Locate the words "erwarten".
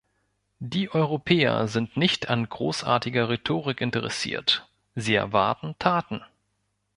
5.13-5.75